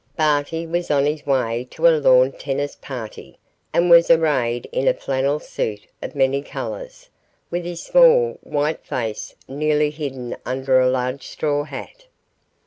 Barty 0.17 0.65
was 0.65 0.89
on 0.89 1.05
his 1.05 1.27
way 1.27 1.67
to 1.69 1.87
a 1.87 1.93
lawn 1.99 2.31
tennis 2.31 2.75
party, 2.75 3.37
and 3.71 3.87
was 3.87 4.09
arrayed 4.09 4.67
in 4.71 4.87
a 4.87 4.95
flannel 4.95 5.39
suit 5.39 5.85
of 6.01 6.15
many 6.15 6.41
colours, 6.41 7.07
with 7.51 7.65
his 7.65 7.83
small, 7.83 8.39
white 8.41 8.83
face 8.83 9.35
nearly 9.47 9.91
hidden 9.91 10.35
under 10.43 10.79
a 10.79 10.89
large 10.89 11.27
straw 11.27 11.65
hat. 11.65 12.05